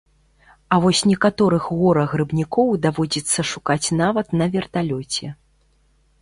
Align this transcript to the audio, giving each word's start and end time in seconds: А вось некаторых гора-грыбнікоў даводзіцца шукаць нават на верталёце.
А 0.75 0.77
вось 0.85 1.01
некаторых 1.09 1.67
гора-грыбнікоў 1.81 2.71
даводзіцца 2.87 3.39
шукаць 3.51 3.87
нават 4.01 4.27
на 4.43 4.49
верталёце. 4.57 5.25